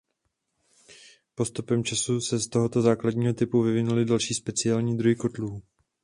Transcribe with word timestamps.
Postupem 1.35 1.83
času 1.83 2.21
se 2.21 2.39
z 2.39 2.47
tohoto 2.47 2.81
základního 2.81 3.33
typu 3.33 3.61
vyvinuly 3.61 4.05
další 4.05 4.33
speciální 4.33 4.97
druhy 4.97 5.15
kotlů. 5.15 5.61